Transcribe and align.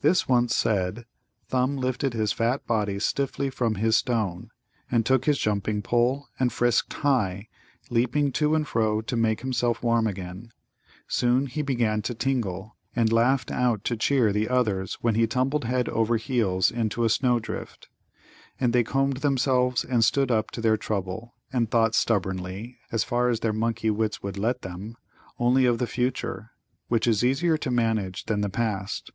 This 0.00 0.28
once 0.28 0.54
said, 0.54 1.06
Thumb 1.48 1.78
lifted 1.78 2.12
his 2.12 2.30
fat 2.30 2.66
body 2.66 2.98
stiffly 2.98 3.48
from 3.48 3.76
his 3.76 3.96
stone, 3.96 4.50
and 4.90 5.06
took 5.06 5.24
his 5.24 5.38
jumping 5.38 5.80
pole, 5.80 6.28
and 6.38 6.52
frisked 6.52 6.92
high, 6.92 7.48
leaping 7.88 8.30
to 8.32 8.54
and 8.54 8.68
fro 8.68 9.00
to 9.00 9.16
make 9.16 9.40
himself 9.40 9.82
warm 9.82 10.06
again. 10.06 10.52
Soon 11.08 11.46
he 11.46 11.62
began 11.62 12.02
to 12.02 12.14
tingle, 12.14 12.76
and 12.94 13.14
laughed 13.14 13.50
out 13.50 13.82
to 13.84 13.96
cheer 13.96 14.30
the 14.30 14.46
others 14.46 14.98
when 15.00 15.14
he 15.14 15.26
tumbled 15.26 15.64
head 15.64 15.88
over 15.88 16.18
heels 16.18 16.70
into 16.70 17.04
a 17.04 17.08
snowdrift. 17.08 17.88
And 18.60 18.74
they 18.74 18.84
combed 18.84 19.18
themselves, 19.18 19.86
and 19.86 20.04
stood 20.04 20.30
up 20.30 20.50
to 20.50 20.60
their 20.60 20.76
trouble, 20.76 21.32
and 21.50 21.70
thought 21.70 21.94
stubbornly, 21.94 22.76
as 22.92 23.04
far 23.04 23.30
as 23.30 23.40
their 23.40 23.54
monkey 23.54 23.88
wits 23.88 24.22
would 24.22 24.36
let 24.36 24.60
them, 24.60 24.96
only 25.38 25.64
of 25.64 25.78
the 25.78 25.86
future 25.86 26.50
(which 26.88 27.06
is 27.06 27.24
easier 27.24 27.56
to 27.56 27.70
manage 27.70 28.26
than 28.26 28.42
the 28.42 28.50
past). 28.50 29.10